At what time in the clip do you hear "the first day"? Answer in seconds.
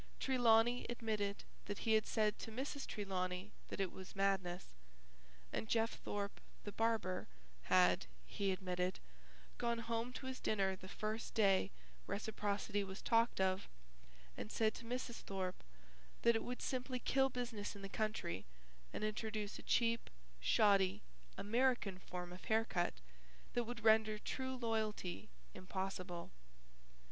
10.75-11.69